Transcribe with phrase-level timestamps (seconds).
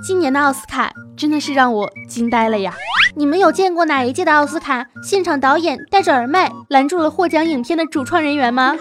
[0.00, 2.72] 今年的奥斯卡真的是让我惊呆了呀！
[3.16, 8.76] 你们有见过哪一届的奥斯卡现场导演戴着耳麦拦住了获奖影片的主创人员吗？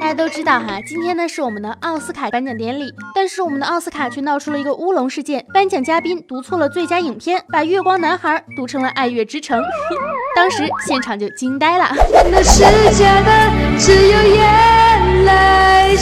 [0.00, 9.62] 大家都知道哈，今天呢是我们的奥斯卡颁奖典礼，但是我们的奥斯卡却闹出了一个乌龙事件，颁奖嘉宾读错了最佳影片，把《月光男孩》读成了《爱乐之城》，
[10.34, 11.94] 当时现场就惊呆了。
[12.32, 12.60] 那是
[12.98, 15.96] 假的，只有眼泪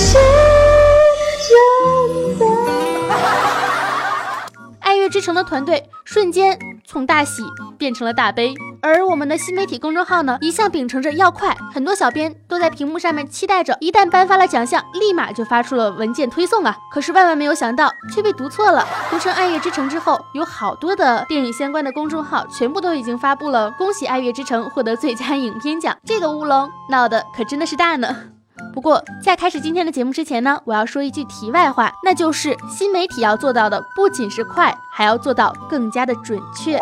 [5.09, 7.43] 之城的团队瞬间从大喜
[7.77, 16.77] 变成了大悲，而我们的新媒体公众号呢，一向秉承着要快，很多小编都在屏幕上面期待着，一旦颁发了奖项，立马就发出了文件推送啊。
[16.93, 28.38] 可是万万没有想到，却被读错了，读成爱乐之城之后，有好多的电影相关的公众号全部都已经发布了恭喜爱乐之城获得最佳影片奖，这个乌龙闹得可真的是大呢。
[28.75, 36.79] 不过，在开始今天的节目之前呢，我要说一句题外话，那就是新媒体要做到的不仅是快，还要做到更加的准确。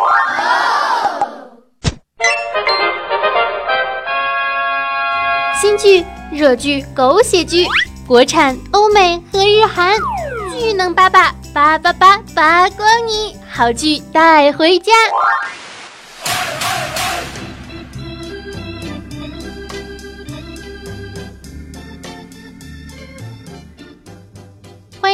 [5.59, 7.67] 新剧、热剧、狗血剧，
[8.07, 9.97] 国产、欧美和日韩，
[10.53, 14.93] 剧能八八八八八八光你，好剧带回家。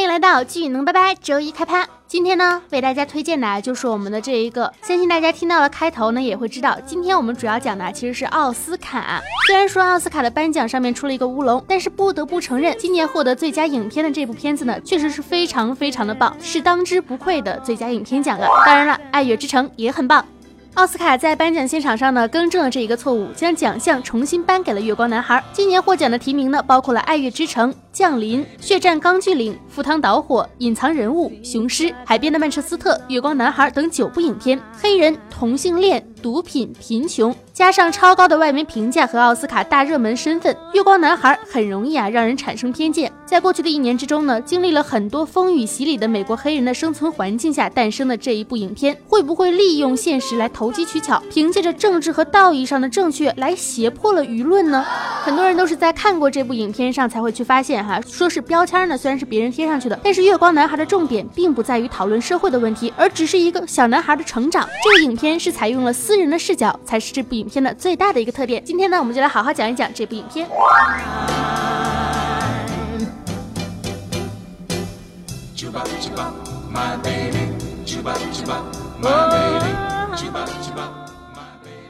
[0.02, 1.86] 欢迎来到剧能拜拜，周一开拍。
[2.08, 4.72] 今天呢，为大家推荐的就是我们的这一个。
[4.82, 9.22] 相信大家听到了开头呢，也会知道，今天我们主要讲的其实是奥斯卡。
[9.46, 18.48] 虽然说奥斯卡的颁奖上面出了一个乌龙，但是不得不承认，今年获得最佳影片的这部片子呢，确实是非常非常的棒，是当之无愧的最佳影片奖啊。
[18.66, 20.26] 当然了，《爱乐之城》也很棒。
[20.74, 25.36] 奥斯卡在颁奖现场上呢，更正了这一个错误，将奖项重新颁给了《月光男孩》。
[25.52, 27.72] 今年获奖的提名呢，包括了《爱乐之城》。
[27.92, 34.58] 降临、血战钢锯岭、赴汤蹈火、隐藏人物、雄狮、海边的曼彻斯特、月光男孩等九部影片。
[34.80, 43.12] 黑人、同性恋、毒品、贫穷，加上超高的外媒评价和奥斯卡大热门身份，月光男孩很容易啊让人产生偏见。
[43.26, 54.82] 在过去的一年之中呢，经历了很多风雨洗礼的美国黑人的生存环境下诞生的这一部影片，会不会利用现实来投机取巧，凭借着政治和道义上的正确来胁迫了舆论呢？
[55.22, 57.81] 很多人都是在看过这部影片上才会去发现。
[57.82, 64.68] 哈，说是标签呢，虽然是别人贴上去的，但是月光男孩的重点并不在于讨论社会的问题，而只是一个小男孩的成长。
[64.84, 68.64] 这个影片是采用了私人的视角，才是这部影片的最大的一个特点。
[68.64, 70.48] 今天呢，我们就来好好讲一讲这部影片。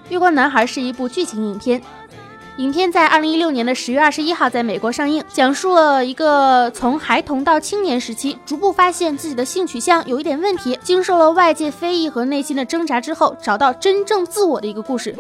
[0.09, 1.81] 月光男孩是一部剧情影片。
[2.59, 15.15] 影片在二零一六年的十月二十一号在美国上映，讲述了一个从孩童到青年时期，逐步发现自己的性取向有一点问题，经受了外界非议和内心的挣扎之后，找到真正自我的一个故事，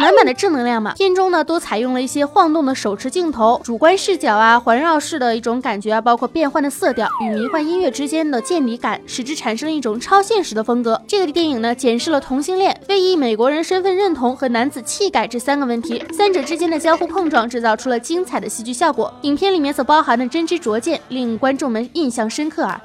[0.00, 0.92] 满满的正能量嘛。
[0.94, 11.02] 片中呢都采用了一些晃动的手持镜头、主观视角啊、环绕式的一种感觉啊，包括变换的色调与迷幻音乐之间的渐离感，使之产生了一种超现实的风格。
[11.08, 16.75] 这个电影呢检视了同性恋、非裔美国人身份认同和男子气概这三个问题，三者之间的。
[16.78, 19.12] 相互碰撞，制造出了精彩的戏剧效果。
[19.22, 22.80] 影片里面所包含的真知灼见，令观众们印象深刻啊！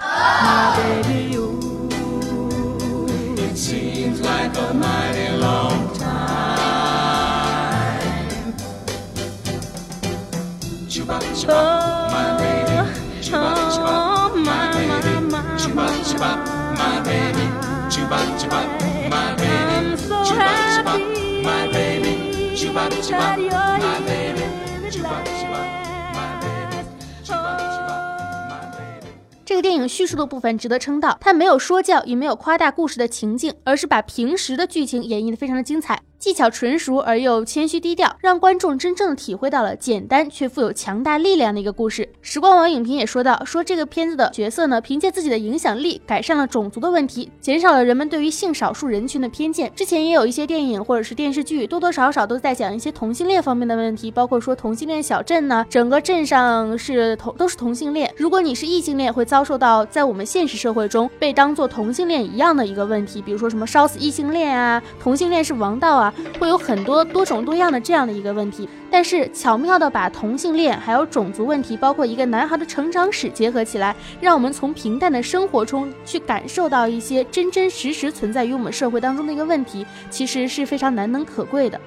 [29.43, 36.01] 这个电影叙述的部分值得称道，它没有说教，也没有夸大故事的情境，而是把平时的剧情演绎的非常的精彩。
[36.21, 42.07] 技巧纯熟而又谦虚低调，让观众真正体会到了简单却富有强大力量的一个故事。
[42.21, 49.73] 时光网影评也说到，说这个片子的角色呢，凭借自己的影响力，改善了种族的问题，减少了人们对于性少数人群的偏见。
[49.75, 66.10] 之前也有一些电影或者是电视剧，多多少少都在讲一些同性恋方面的问题，包括说同性恋小镇呢，整个镇上是同都是同性恋，如果你是异性恋，会遭受到在我们现实社会中被当做同性恋一样的一个问题，比如说什么烧死异性恋啊，同性恋是王道啊。
[66.39, 81.79] 会有很多多种多样的这样的一个问题，但是巧妙的把同性恋还有种族问题，包括一个男孩的成长史结合起来，让我们从平淡的生活中去感受到一些真真实实存在于我们社会当中的一个问题，其实是非常难能可贵的。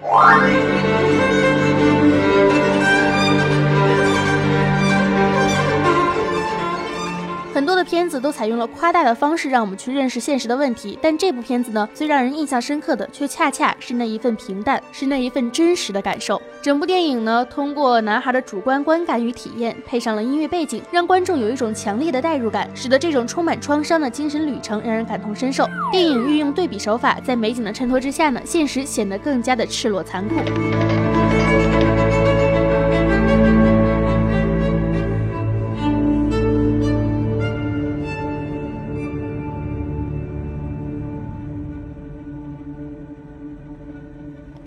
[7.84, 16.40] 片子都采用了夸大的方式让我们去认识现实的问题，但这部片子呢，最让人印象深刻的却恰恰是那一份平淡，是那一份真实的感受。
[16.62, 25.68] 整部电影呢，通过男孩的主观观感与体验，配上了音乐背景，让观众有一种强烈的代入感，使得这种充满创伤的精神旅程让人感同身受。
[25.92, 31.13] 电影运用对比手法，在美景的衬托之下呢，现实显得更加的赤裸残酷。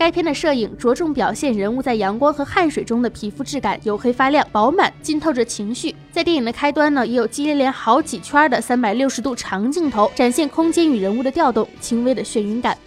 [0.07, 5.94] 该片的摄影着重表现人物在阳光和汗水中的皮肤质感黝黑发亮、饱满，浸透着情绪。
[6.13, 12.77] 在电影的开端呢，也有接连好几圈的三百六十度长镜头，展现空间与人物的调动，轻微的眩晕感。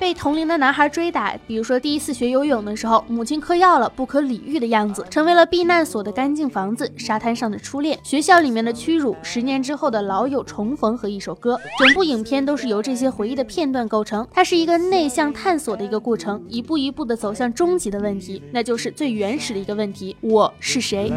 [0.00, 14.26] 被同龄的男孩追打，比如说第一次学游泳的时候，母亲嗑药了，不可理喻的样子，成为了避难所的干净房子，沙滩上的初恋，学校里面的屈辱，十年之后的老友重逢和一首歌，整部影片都是由这些回忆的片段构成。
[14.32, 21.12] 它是一个内向探索的一个过程，一步一步的走向终极的问题，那就是最原始的一个问题：我是谁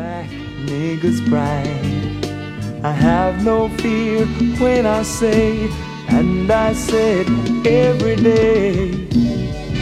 [2.81, 4.27] ？I have no fear
[4.59, 5.69] when I say
[6.09, 7.27] ？And I said
[7.65, 8.91] every day,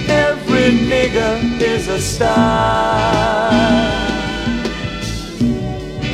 [0.08, 3.52] every nigger is a star.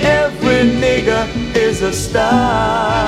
[0.01, 1.24] Every nigger
[1.56, 3.06] is a star.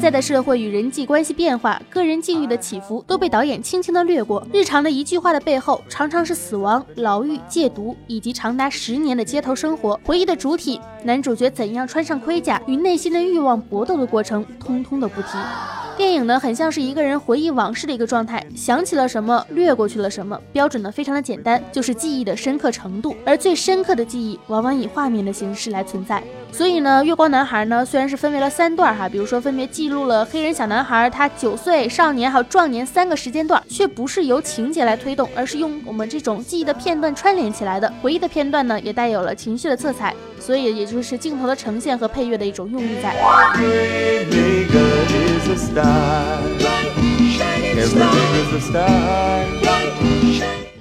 [0.00, 4.42] 在的社会与人际关系变化，个人境遇的起伏都被导演轻轻的掠过。
[4.50, 10.00] 日常的一句话的背后，常常是死亡、牢狱、戒毒，以及长达十年的街头生活。
[10.02, 15.28] 回忆的主体，男主角怎样穿上盔甲，与内心的欲望搏斗的过程，通通的不提。
[15.98, 23.14] 电影呢，很像是一个人回忆往事的一个状态，想起了什么，略过去了什么，标准呢非常的简单，就是记忆的深刻程度。
[23.26, 26.22] 而最深刻的记忆，往往以画面的形式来存在。
[26.52, 37.90] 所以呢，月光男孩呢，虽然是分为了三段哈，比如说分别记录了黑人小男孩他九岁、少年还有壮年三个时间段，却不是由情节来推动，而是用我们这种记忆的片段串联起来的。
[38.02, 43.14] 回忆的片段呢，也带有了情绪的色彩，所以也就是镜头的呈现和配乐的一种用意在。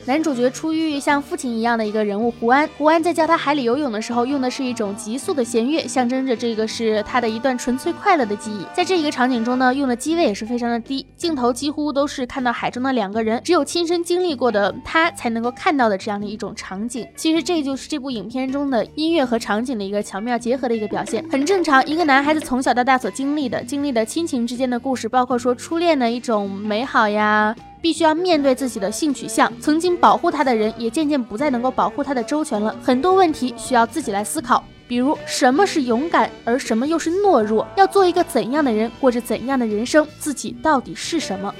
[0.09, 2.67] 男主角出狱，像父亲一样的一个人物胡安。
[2.79, 8.65] 胡安在教他海里游泳的时候，用的是一种急速的弦乐，象征着这个是他的一段纯粹快乐的记忆。
[8.73, 17.07] 在这一个场景中呢，用的机位也是非常的低，镜头几乎都是看到海中的两个人，只有亲身经历过的他才能够看到的这样的一种场景。
[17.15, 21.85] 其实这就是这部影片中的音乐和场景的一个巧妙结合的一个表现，很正常。
[21.85, 27.55] 一个男孩子从小到大所经历的、经历的亲情之间的故事，包括说初恋的一种美好呀。
[27.81, 32.75] 必须要面对自己的性取向，曾经保护他的人也渐渐不再能够保护他的周全了。
[32.83, 37.67] 很多问题需要自己来思考，比如什么是勇敢，而什么又是懦弱？
[37.77, 40.05] 要做一个怎样的人，过着怎样的人生？
[40.19, 41.53] 自己到底是什么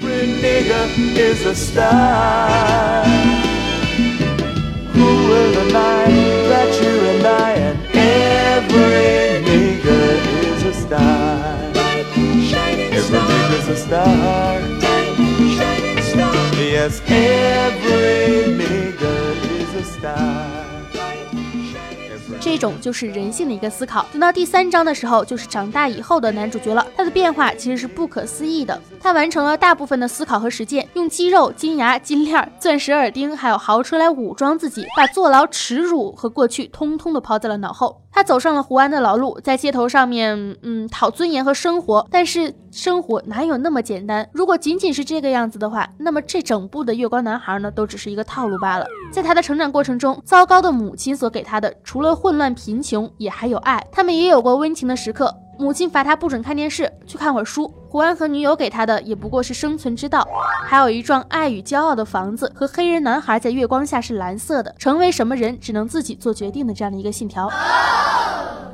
[22.42, 24.06] 这种就是人性的一个思考。
[24.12, 26.86] 等到第三章的时候，就是长大以后的男主角了。
[26.96, 28.80] 他的变化其实是不可思议的。
[28.98, 38.00] 他完成了大部分的思考和实践，用肌肉、金牙、金链、钻石耳钉，还有豪车来武装自己，把坐牢、耻辱和过去通通的抛在了脑后。
[38.12, 42.06] 他走上了胡安的老路，在街头上面，嗯，讨尊严和生活。
[42.10, 44.28] 但是生活哪有那么简单？
[44.32, 48.86] 如果仅仅是这个样子的话，那么这整部的月光男孩呢，都只是一个套路罢了。
[49.10, 53.84] 在他的成长过程中，糟糕的母亲所给他的，除了混乱、贫穷，也还有爱。
[53.90, 55.34] 他们也有过温情的时刻。
[55.58, 57.70] 母亲罚他不准看电视，去看会儿书。
[57.88, 60.26] 胡安和女友给他的也不过是生存之道，
[60.64, 64.74] 还有一幢爱与骄傲的房子和黑人男孩在月光下是蓝色的。
[64.78, 67.50] 成为什么人，只能自己做决定的这样的一个信条。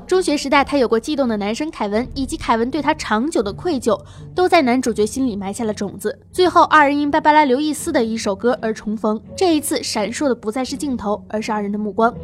[0.07, 4.01] 中学时代，他有过悸动的男生凯文，以及凯文对他长久的愧疚，
[4.37, 6.17] 都在男主角心里埋下了种子。
[6.31, 9.21] 最后，二人因芭芭拉·刘易斯的一首歌而重逢。
[9.37, 12.15] 这一次，闪烁的不再是镜头，而是二人的目光。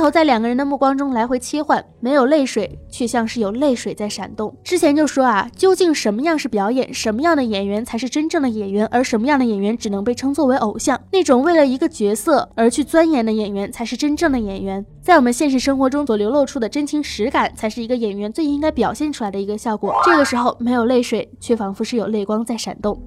[0.00, 4.52] 头在两个人的目光中来回切换，没有泪水，却像是有泪水在闪动。
[4.64, 10.98] 之前就说啊，究竟什么样是表演，什么样的演员才是真正的演员，而什么样的演员只能被称作为偶像？
[11.12, 14.84] 那种为了一个角色而去钻研的演员才是真正的演员。
[15.02, 19.94] 在我们现实生活中所流露出的真情实感，才是一个演员最应该表现出来的一个效果。
[20.04, 23.00] 这个时候没有泪水，却仿佛是有泪光在闪动。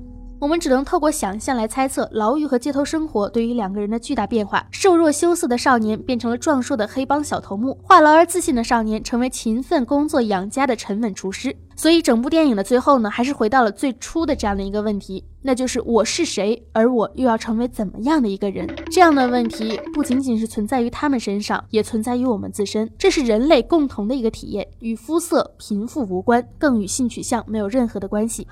[0.44, 4.68] 我们只能透过想象来猜测牢狱和街头生活对于两个人的巨大变化。
[4.72, 11.56] 瘦弱羞涩的少年变成了壮硕的黑帮小头目，话痨而自信的少年成为勤奋工作养家的沉稳厨师。
[11.78, 18.68] 所以，整部电影的最后呢，还是回到了最初的这样的一个问题，那就是我是谁，而我又要成为怎么样的一个人？
[18.92, 22.92] 这样的问题不仅仅是存在于他们身上，也存在于我们自身。
[22.98, 28.46] 这是人类共同的一个体验，与肤色、贫富无关，更与性取向没有任何的关系。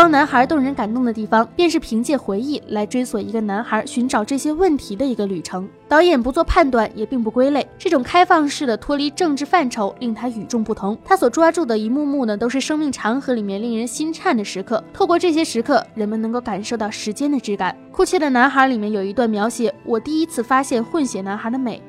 [0.00, 5.68] 光男孩动人感动的地方，便是凭借回忆来追索一个男孩寻找这些问题的一个旅程。
[5.86, 10.96] 导演不做判断，也并不归类，这种开放式的脱离政治范畴，令他与众不同。
[11.04, 14.82] 他所抓住的一幕幕呢，都是生命长河里面令人心颤的时刻。
[14.90, 17.76] 透过这些时刻，人们能够感受到时间的质感。
[17.92, 21.82] 哭泣的男孩里面有一段描写我第一次发现混血男孩的美，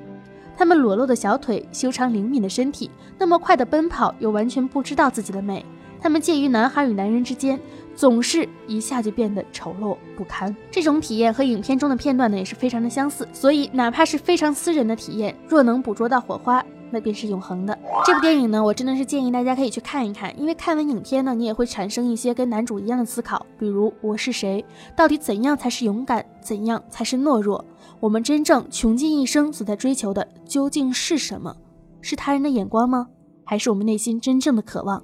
[0.58, 5.66] 他们裸露的小腿，修长灵敏的身体，那么快的奔跑，又完全不知道自己的美。
[6.04, 7.60] 他们介于男孩与男人之间。
[7.96, 17.78] 总是一下就变得丑陋不堪，这种体验和影片中的片段呢也是非常的相似，所以哪怕是非常私人的体验，若能捕捉到火花，那便是永恒的。
[18.06, 27.64] 这部电影呢，我真的是建议大家可以去看一看，因为看完影片呢，你也会产生一些跟男主一样的思考，比如我是谁，到底怎样才是勇敢，怎样才是懦弱？
[28.00, 31.56] 我们真正穷尽一生所在追求的究竟是什么？
[32.02, 33.08] 是他人的眼光吗？
[33.46, 35.04] 还是我们内心真正的渴望？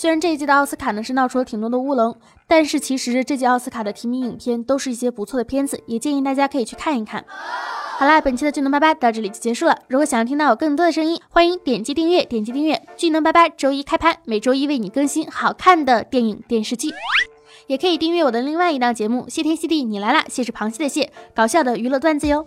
[0.00, 2.16] 虽然这一届的奥斯卡呢是闹出了挺多的乌龙，
[2.48, 7.22] 但是其实这届奥斯卡的提名影片都是一些不错的片子，也建议大家可以去看一看。
[7.98, 9.76] 好啦，本期的巨能拜拜到这里就结束了。
[9.88, 16.88] 如果想要听到有更多的声音，欢迎点击订阅，点击订阅巨能拜拜周一开拍，每周一为你更新好看的电影电视剧，
[17.66, 22.46] 也可以订阅我的另外一档节目《谢天谢地你来啦》，谢是螃蟹的蟹，搞笑的娱乐段子哟。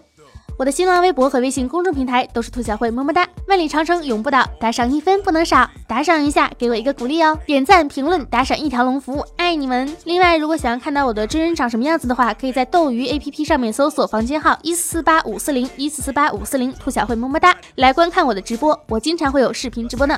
[0.58, 3.28] 我的新浪微博和微信公众平台都是兔小慧，么么哒！
[3.48, 7.38] 万里长城永不倒，打赏一分不能少，打赏一下给我一个鼓励哦！
[7.46, 9.92] 点赞、评论、打赏一条龙服务，爱你们！
[10.06, 20.16] 另外，如果想要看到我的真人长什么样子的话，可以在斗鱼 APP 上面搜索房间号一四四八五四零一四四八五四零，兔小慧么么哒，来观看我的直播，我经常会有视频直播呢。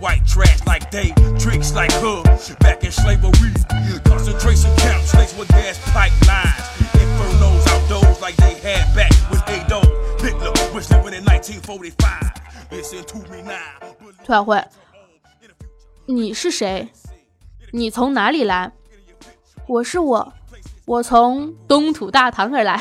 [0.00, 2.22] white trash like they, tricks like her.
[2.60, 3.52] Back in slavery,
[4.04, 6.62] concentration camps laced with gas pipelines.
[6.94, 9.86] Infernos outdoors like they had back when Adolf
[10.20, 12.32] Hitler was living in 1945.
[12.70, 13.56] Listen to me now.
[14.24, 14.62] 兔小慧，
[16.06, 16.88] 你是谁？
[17.72, 18.72] 你从哪里来？
[19.66, 20.32] 我是我，
[20.86, 22.80] 我从东土大唐而来。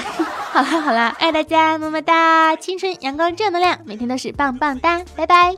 [0.52, 5.56] 好啦好啦爱大家么么哒青春阳光正能量每天都是棒棒哒拜拜。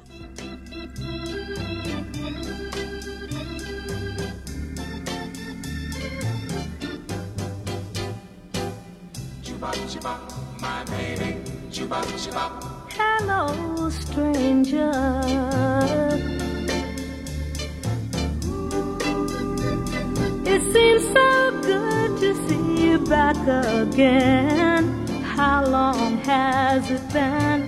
[23.14, 23.46] back
[23.82, 24.82] again.
[25.22, 27.60] How long has it been?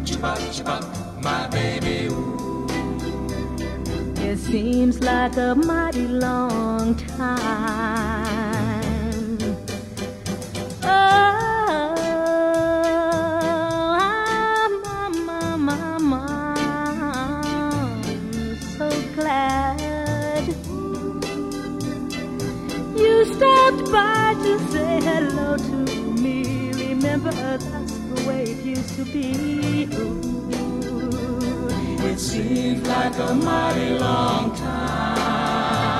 [0.04, 0.76] Chippa, chippa,
[1.22, 1.96] my baby.
[2.12, 2.66] Ooh.
[4.28, 8.59] It seems like a mighty long time.
[28.70, 29.88] Used to be.
[29.98, 31.68] Ooh,
[32.08, 35.90] it seems like a mighty long time.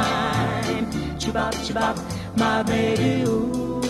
[1.19, 1.97] Chibop, chibop,
[2.37, 3.25] my baby.
[3.29, 3.81] Ooh,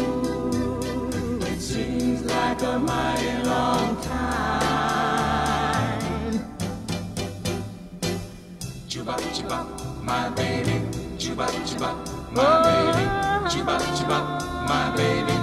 [1.42, 4.40] it seems like a mighty long time.
[8.88, 9.58] Chuba chuba,
[10.02, 10.76] my baby.
[11.18, 11.90] Chuba chuba,
[12.32, 13.04] my baby.
[13.52, 14.18] Chuba chuba,
[14.68, 15.36] my baby.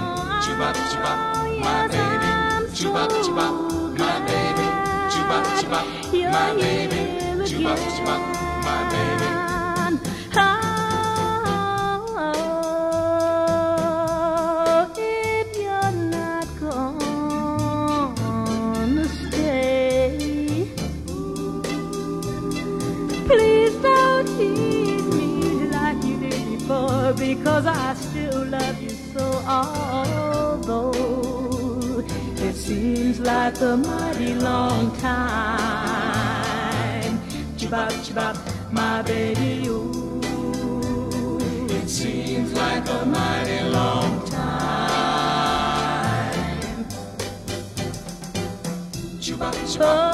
[0.44, 1.12] Chuba chuba,
[1.60, 2.17] my baby.
[2.78, 3.50] Chuba chuba,
[3.98, 4.66] my baby.
[5.10, 5.80] Chuba chuba,
[6.30, 7.00] my baby.
[7.44, 8.14] Chuba chuba,
[8.62, 9.37] my baby.
[33.28, 36.08] Like a mighty long time,
[37.58, 38.36] chibop chibop,
[38.72, 39.68] my baby.
[39.68, 41.38] Ooh.
[41.68, 45.58] It seems like a mighty long time.
[49.20, 50.07] Chuba, my